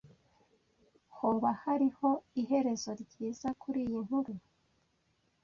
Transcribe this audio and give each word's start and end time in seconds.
Hoba 1.17 1.49
hariho 1.63 2.09
iherezo 2.41 2.91
ryiza 3.01 3.47
kuriyi 3.61 3.97
nkuru? 4.05 4.33